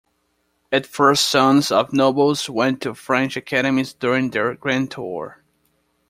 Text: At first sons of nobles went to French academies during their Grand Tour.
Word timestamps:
At 0.71 0.87
first 0.87 1.25
sons 1.29 1.71
of 1.71 1.93
nobles 1.93 2.49
went 2.49 2.81
to 2.81 2.95
French 2.95 3.37
academies 3.37 3.93
during 3.93 4.31
their 4.31 4.55
Grand 4.55 4.89
Tour. 4.89 5.43